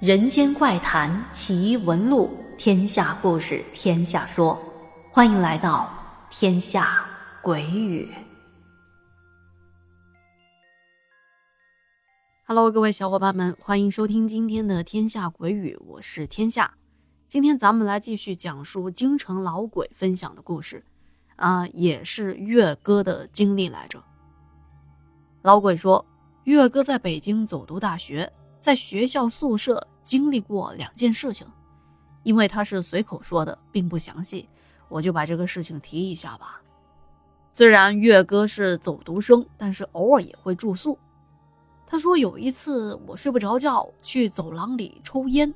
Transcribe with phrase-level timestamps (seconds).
[0.00, 4.58] 人间怪谈奇闻录，天下故事天下说，
[5.10, 5.92] 欢迎来到
[6.30, 7.04] 天下
[7.42, 8.08] 鬼语。
[12.46, 16.72] Hello，各位小伙伴们，欢迎收听今天的天下鬼语，我是天下。
[17.28, 20.82] 今天咱们来继续讲述京城老鬼分享的故事，
[21.36, 24.02] 啊，也是月哥的经历来着。
[25.42, 26.06] 老鬼说，
[26.44, 29.88] 月哥在北京走读大学，在学校宿舍。
[30.10, 31.46] 经历过两件事情，
[32.24, 34.48] 因为他是随口说的，并不详细，
[34.88, 36.60] 我就把这个事情提一下吧。
[37.52, 40.98] 虽然月哥是走读生，但是偶尔也会住宿。
[41.86, 45.54] 他说有一次我睡不着觉，去走廊里抽烟。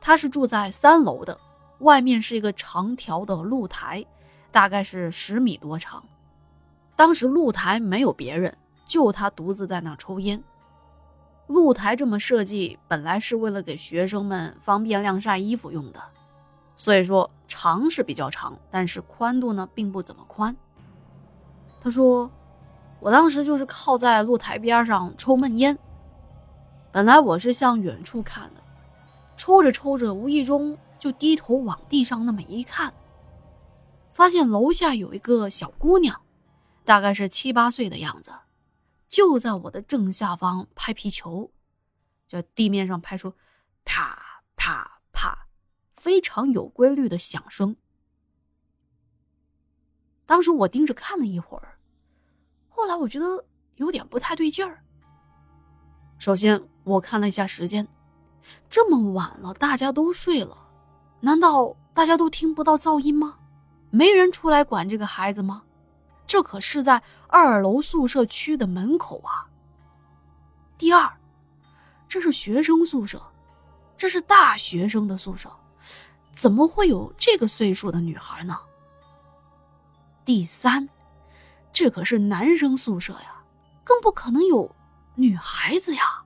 [0.00, 1.38] 他是住在三楼的，
[1.80, 4.06] 外面是一个长条的露台，
[4.50, 6.02] 大概是十米多长。
[6.96, 10.42] 当时露台没有别人，就他独自在那抽烟。
[11.46, 16.00] 露台这么设计，本来是为了给学生们方便晾晒衣服用的，
[16.76, 20.56] 所以说长是比较长，但是宽度呢并不怎么宽。
[21.80, 22.30] 他说，
[22.98, 25.78] 我当时就是靠在露台边上抽闷烟，
[26.90, 28.60] 本来我是向远处看的，
[29.36, 32.92] 抽着抽着，无意中就低头往地上那么一看，
[34.12, 36.20] 发现楼下有一个小姑娘，
[36.84, 38.32] 大概是七八岁的样子。
[39.08, 41.52] 就在我的正下方拍皮球，
[42.26, 43.34] 就地面上拍出
[43.84, 45.48] 啪啪啪
[45.94, 47.76] 非常有规律的响声。
[50.26, 51.78] 当时我盯着看了一会儿，
[52.68, 53.44] 后来我觉得
[53.76, 54.82] 有点不太对劲儿。
[56.18, 57.86] 首先我看了一下时间，
[58.68, 60.56] 这么晚了，大家都睡了，
[61.20, 63.38] 难道大家都听不到噪音吗？
[63.90, 65.62] 没人出来管这个孩子吗？
[66.36, 69.48] 这可是在二楼宿舍区的门口啊。
[70.76, 71.10] 第二，
[72.06, 73.22] 这是学生宿舍，
[73.96, 75.50] 这是大学生的宿舍，
[76.34, 78.58] 怎么会有这个岁数的女孩呢？
[80.26, 80.90] 第三，
[81.72, 83.42] 这可是男生宿舍呀，
[83.82, 84.76] 更不可能有
[85.14, 86.22] 女孩子呀。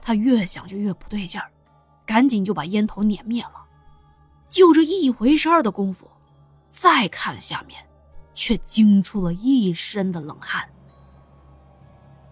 [0.00, 1.52] 他越想就越不对劲儿，
[2.06, 3.66] 赶紧就把烟头捻灭了。
[4.48, 6.10] 就这一回事的功夫。
[6.72, 7.86] 再看下面，
[8.32, 10.66] 却惊出了一身的冷汗。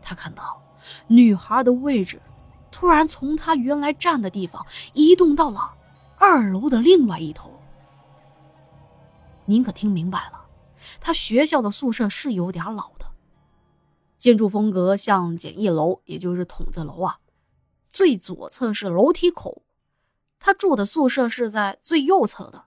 [0.00, 0.60] 他看到
[1.06, 2.20] 女孩的位置
[2.72, 5.76] 突然从他原来站的地方移动到了
[6.16, 7.52] 二楼的另外一头。
[9.44, 10.46] 您可听明白了？
[11.00, 13.04] 他学校的宿舍是有点老的，
[14.16, 17.18] 建筑风格像简易楼，也就是筒子楼啊。
[17.90, 19.62] 最左侧是楼梯口，
[20.38, 22.64] 他住的宿舍是在最右侧的。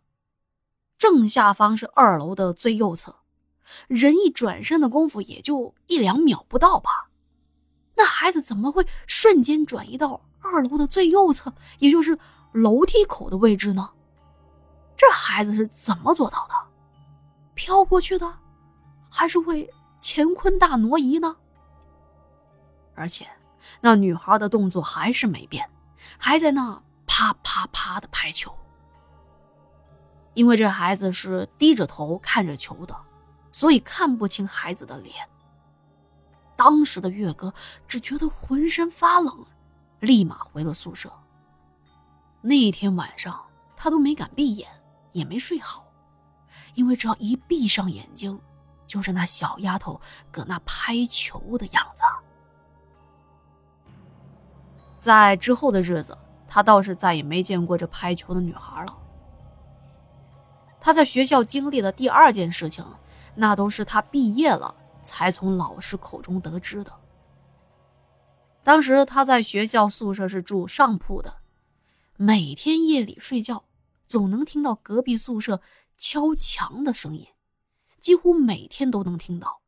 [1.04, 3.18] 正下方是二楼的最右侧，
[3.90, 7.10] 人一转身的功夫也就一两秒不到吧。
[7.96, 12.18] 那孩子怎么会瞬间转移到二楼的最右侧，也就是
[12.54, 13.90] 楼梯口的位置呢？
[14.96, 16.54] 这孩子是怎么做到的？
[17.54, 18.38] 飘过去的，
[19.12, 19.70] 还是会
[20.02, 21.36] 乾坤大挪移呢？
[22.96, 23.28] 而且
[23.82, 25.70] 那女孩的动作还是没变，
[26.18, 28.56] 还在那啪啪啪的拍球。
[30.34, 32.96] 因为这孩子是低着头看着球的，
[33.52, 35.28] 所以看不清孩子的脸。
[36.56, 37.54] 当时的月哥
[37.88, 39.46] 只觉得浑身发冷，
[40.00, 41.12] 立马回了宿舍。
[42.42, 43.44] 那一天晚上
[43.76, 44.70] 他都没敢闭眼，
[45.12, 45.86] 也没睡好，
[46.74, 48.40] 因为只要一闭上眼睛，
[48.86, 50.00] 就是那小丫头
[50.32, 52.04] 搁那拍球的样子。
[54.98, 56.18] 在之后的日子，
[56.48, 58.98] 他倒是再也没见过这拍球的女孩了。
[60.86, 62.86] 他在学校经历的第二件事情，
[63.36, 66.92] 那都是他毕业了才从老师口中得知的。
[68.64, 71.38] 当时他在学校宿舍是住上铺的，
[72.18, 73.64] 每天夜里睡觉
[74.06, 75.62] 总能听到隔壁宿舍
[75.98, 77.28] 敲墙的声音，
[78.02, 79.62] 几乎每天都能听到。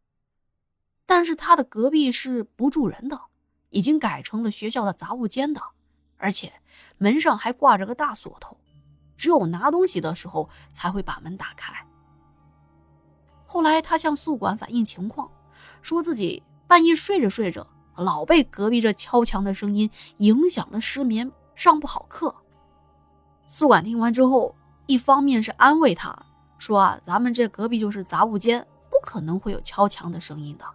[1.06, 3.22] 但是他的隔壁是不住人的，
[3.70, 5.62] 已经改成了学校的杂物间的，
[6.18, 6.52] 而且
[6.98, 8.58] 门上还挂着个大锁头。
[9.16, 11.74] 只有拿东西的时候才会把门打开。
[13.46, 15.30] 后来他向宿管反映情况，
[15.82, 22.36] 说自己半夜睡着睡着，老被隔壁这敲墙的声音影响了失眠，上不好课。
[23.48, 24.56] 宿管听完之后，
[24.88, 26.26] 一方面是安慰他，
[26.58, 30.66] 说啊，咱们这隔壁就是杂物间，不可能会有敲墙的声音的。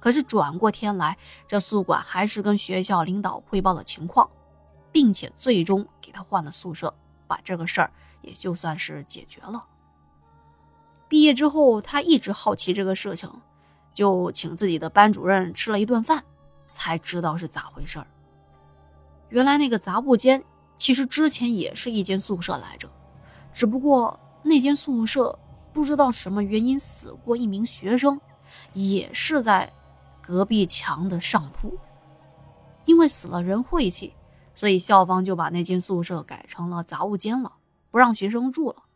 [0.00, 1.16] 可是转过天来，
[1.46, 4.28] 这宿管还是跟学校领导汇报了情况，
[4.92, 6.92] 并且最终给他换了宿舍。
[7.28, 7.92] 把这个事儿
[8.22, 9.64] 也就算是解决了。
[11.08, 13.30] 毕业之后，他一直好奇这个事情，
[13.94, 16.24] 就请自己的班主任吃了一顿饭，
[16.68, 18.06] 才知道是咋回事儿。
[19.28, 20.42] 原来那个杂物间
[20.76, 22.90] 其实之前也是一间宿舍来着，
[23.52, 25.38] 只不过那间宿舍
[25.72, 28.20] 不知道什么原因死过一名学生，
[28.72, 29.72] 也是在
[30.20, 31.78] 隔壁墙的上铺。
[32.84, 34.14] 因为死了人晦气，
[34.58, 37.58] 所以校方就把那间宿舍改成了杂物间了，
[37.92, 38.86] 不让学生住了。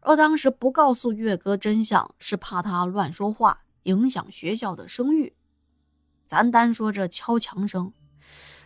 [0.00, 5.36] 而当时不告诉月哥真相，是怕他乱说话，影响学校的声誉。
[6.26, 7.92] 咱单说这敲墙声。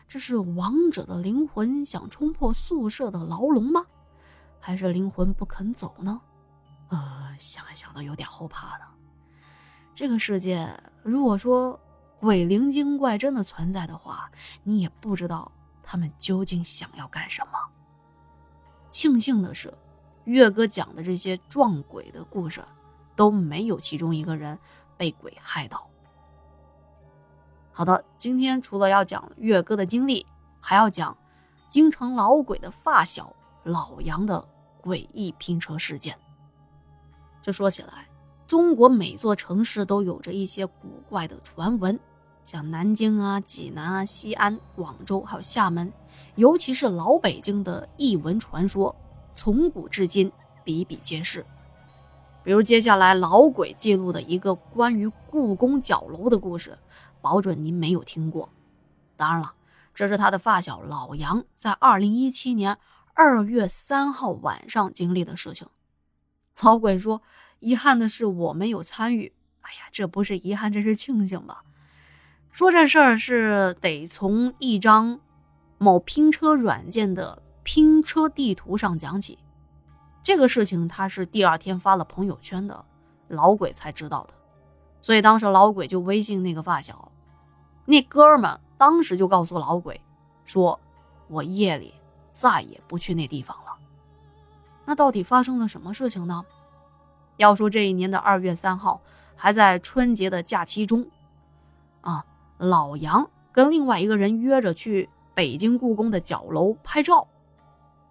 [0.09, 3.85] 这是亡者的灵魂想冲破宿舍的牢笼吗？
[4.59, 6.23] 还是灵魂不肯走呢？
[6.89, 8.85] 呃，想想都有点后怕呢。
[9.93, 11.79] 这个世界，如果说
[12.19, 14.31] 鬼灵精怪真的存在的话，
[14.63, 15.53] 你也不知道
[15.91, 17.59] 他们究竟想要干什么。
[18.91, 19.75] 庆幸的是，
[20.23, 22.65] 月哥讲的这些撞鬼的故事，
[23.17, 24.57] 都没有其中一个人
[24.97, 25.85] 被鬼害到。
[27.73, 30.25] 好的，今天除了要讲月哥的经历，
[30.61, 31.17] 还要讲
[31.69, 33.35] 京城老鬼的发小
[33.65, 34.49] 老杨的
[34.81, 36.17] 诡异拼车事件。
[37.43, 38.07] 这说起来，
[38.47, 41.99] 中国每座城市都有着一些古怪的传闻，
[42.45, 45.93] 像南京啊、济南啊、西安、广州，还有厦门，
[46.37, 48.95] 尤其是老北京的异闻传说，
[49.35, 50.31] 从古至今
[50.65, 51.45] 比比皆是。
[52.43, 56.79] 比如接下来老鬼记录的一个关于故宫角楼的故事。
[57.23, 58.49] 保准您没有听过。
[59.15, 59.53] 当然了，
[59.93, 62.79] 这是他的发小老杨在二零一七年
[63.13, 65.69] 二月三号晚上经历的事情。
[66.63, 67.21] 老鬼说
[67.61, 71.63] ：“遗憾的是我没有参与。”哎呀，这不是遗憾，这是庆幸吧？
[72.53, 75.21] 说这事儿是得从一张
[75.79, 79.39] 某拼车软件的拼车地图上讲起。
[80.23, 82.85] 这个事情他是第二天发了朋友圈的，
[83.29, 84.35] 老鬼才知道的。
[85.01, 87.11] 所以当时老鬼就微信那个发小，
[87.87, 89.99] 那哥们当时就告诉老鬼，
[90.45, 90.79] 说
[91.29, 91.95] ：“我夜里
[92.31, 93.79] 再也不去那地方了。”
[94.85, 96.45] 那到底发生了什么事情呢？
[97.39, 99.01] 要说这一年的二月三号，
[99.37, 101.07] 还在春节的假期中，
[102.03, 102.27] 啊，
[102.61, 107.27] 老杨跟另外一个人约着去北京故宫的角楼拍照，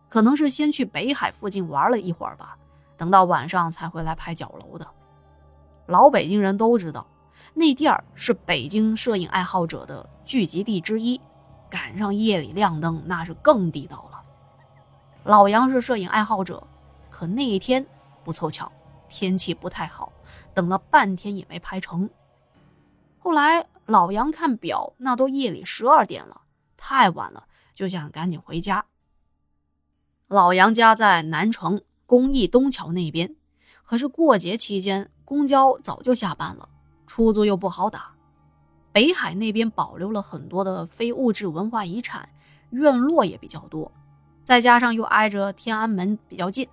[0.09, 2.57] 可能是先去北海附近玩了一会儿吧，
[2.97, 4.87] 等到晚上才回来拍角楼的。
[5.85, 7.05] 老北京人都知道，
[7.53, 11.21] 那地儿是北京摄影爱好者的聚集地之一，
[11.69, 14.19] 赶上夜里亮灯，那是更地道了。
[15.25, 16.65] 老杨是摄影爱好者，
[17.11, 17.85] 可那一天
[18.23, 18.71] 不凑巧，
[19.07, 20.11] 天气不太好，
[20.55, 22.09] 等了半天也没拍成。
[23.19, 26.41] 后来老杨看表，那都夜里十二点了，
[26.77, 28.85] 太晚了，就想赶紧回家。
[30.27, 33.35] 老杨家在南城公益东桥那边，
[33.83, 35.11] 可是过节期间。
[35.25, 36.67] 公交早就下班了，
[37.05, 38.13] 出租又不好打。
[38.91, 42.27] 北海那边保留了很多的非物质文化遗产，
[42.71, 43.91] 院落也比较多，
[44.43, 46.67] 再加上又挨着天安门比较近。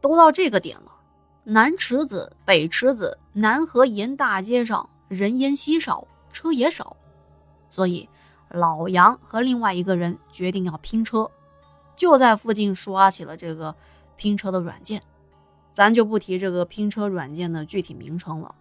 [0.00, 0.92] 都到这个点了，
[1.42, 6.96] 南池子、北池子、南河沿大街上人烟稀少，车也少，
[7.70, 8.08] 所以
[8.50, 11.30] 老杨和另外一个人决定要拼车，
[11.96, 13.74] 就在附近刷起了这个
[14.16, 15.02] 拼车的软件。
[15.72, 18.54] 咱就不提这个拼车软件的具体名称了，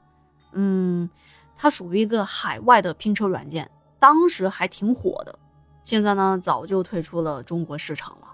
[0.53, 1.07] 嗯，
[1.55, 5.37] 它属于一个海外的拼车软件，当时还挺火的，
[5.83, 8.33] 现在呢早就退出了中国市场了。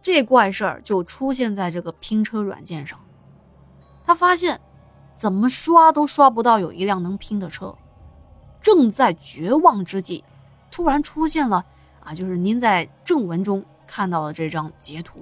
[0.00, 2.98] 这怪事儿就出现在这个拼车软件上，
[4.04, 4.60] 他发现
[5.22, 7.78] 怎么刷都刷不到有一辆能拼的车，
[8.60, 10.24] 正在绝望之际，
[10.68, 11.64] 突然出现了
[12.02, 15.20] 啊，就是您在正文中看到的这张截图。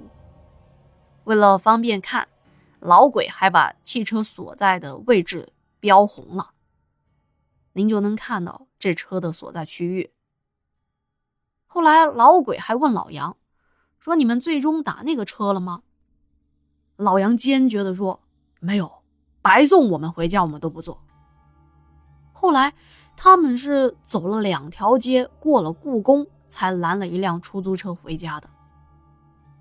[1.25, 2.27] 为了方便看。
[2.79, 6.53] 老鬼还把汽车所在的位置标红了，
[7.73, 10.09] 您就能看到这车的所在区域。
[11.67, 13.37] 后来老鬼还问老杨，
[13.99, 15.83] 说：“你们最终打那个车了吗？”
[16.97, 18.21] 老杨坚决地说
[18.59, 19.00] ：“没有，
[19.41, 20.99] 白送我们回家，我们都不做。”
[22.33, 22.73] 后来
[23.15, 28.49] 他们是走了两条街，过了故宫，才拦了一辆出租车回家的。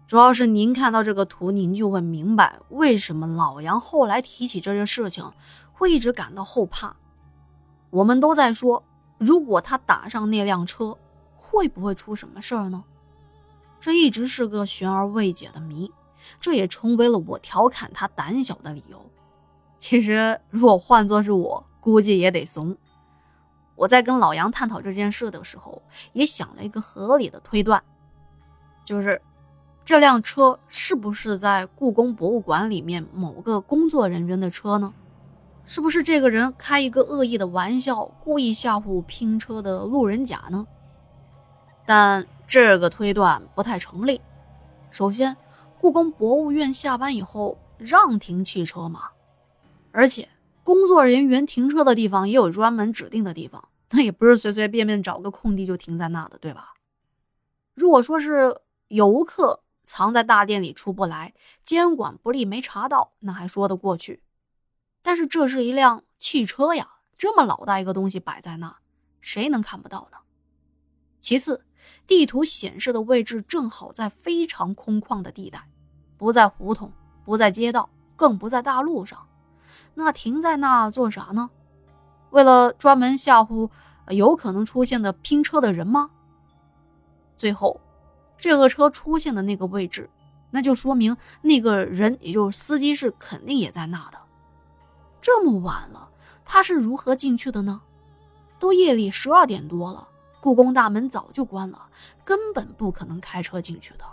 [0.07, 5.31] 主要是您看到这个图，您就会明白为什么老杨后来提起这件事情，
[5.73, 6.97] 会一直感到后怕。
[7.91, 8.83] 我们都在说，
[9.19, 10.97] 如果他打上那辆车，
[11.37, 12.83] 会不会出什么事儿呢？
[13.81, 15.93] 这一直是个悬而未解的谜，
[16.41, 19.05] 这也成为了我调侃他胆小的理由。
[19.81, 22.77] 其实，如果换作是我，估计也得怂。
[23.75, 25.83] 我在跟老杨探讨这件事的时候，
[26.13, 27.83] 也想了一个合理的推断，
[28.85, 29.21] 就是。
[29.83, 34.95] 这辆车是不是在故宫博物馆里面某个工作人员的车呢？
[35.67, 40.65] 是不是这个人开一个恶意的玩笑，故意吓唬拼车的路人甲呢？
[41.87, 44.21] 但这个推断不太成立。
[44.93, 45.37] 首先，
[45.81, 49.09] 故宫博物院下班以后让停汽车吗？
[49.93, 50.29] 而且，
[50.63, 56.75] 工作人员停车的地方也有专门指定的地方，那也不是随随便便找个空地就停在那的，对吧？
[57.75, 64.23] 如果说是游客藏在大殿里出不来，监管不力没查到，那还说得过去。
[65.03, 68.77] 但是这是一辆汽车呀，这么老大一个东西摆在那，
[69.21, 70.19] 谁能看不到呢？
[71.21, 71.65] 其次，
[72.07, 75.69] 地图显示的位置正好在非常空旷的地带，
[76.17, 76.93] 不在胡同，
[77.25, 79.27] 不在街道，更不在大路上。
[79.95, 81.51] 那停在那做啥呢？
[82.31, 83.71] 为了专门吓唬
[84.09, 86.11] 有可能出现的拼车的人吗？
[87.37, 87.81] 最后，
[88.39, 90.09] 这个车出现的那个位置，
[90.51, 94.19] 那就说明那个人，也就是司机，是肯定也在那的。
[95.21, 96.09] 这么晚了，
[96.45, 97.81] 他是如何进去的呢？
[98.59, 100.07] 都夜里十二点多了，
[100.41, 101.89] 故宫大门早就关了，
[102.25, 104.05] 根本不可能开车进去的。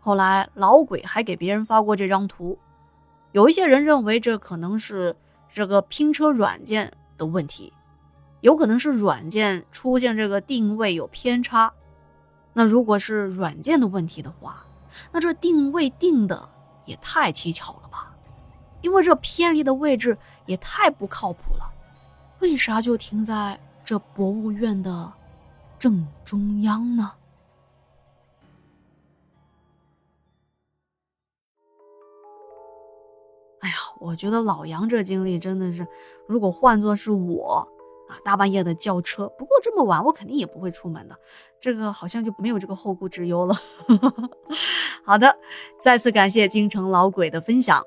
[0.00, 2.58] 后来老鬼还给别人发过这张图，
[3.32, 5.16] 有一些人认为这可能是
[5.50, 7.72] 这个拼车软件的问题，
[8.40, 11.72] 有可能是软件出现这个定位有偏差。
[12.52, 14.64] 那如果是软件的问题的话，
[15.10, 16.48] 那这定位定的
[16.84, 18.14] 也太蹊跷了吧？
[18.82, 21.72] 因为这偏离的位置也太不靠谱了，
[22.40, 25.10] 为啥就停在这博物院的
[25.78, 27.12] 正中央呢？
[33.62, 35.86] 哎呀，我觉得老杨这经历真的是，
[36.26, 37.66] 如果换作是我
[38.08, 41.16] 啊，大半夜的叫车，不过这么晚我肯定也不会出门的，
[41.60, 43.54] 这个好像就没有这个后顾之忧了。
[45.06, 45.36] 好的，
[45.80, 47.82] 再次感谢京城老鬼的分享。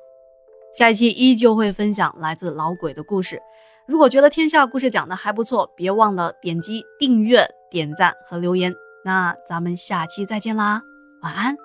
[0.78, 3.42] 下一期依旧会分享来自老鬼的故事。
[3.86, 8.74] 如果觉得天下故事讲的还不错，别忘了点击订阅、点赞和留言。
[9.04, 10.82] 那咱们下期再见啦，
[11.22, 11.65] 晚安。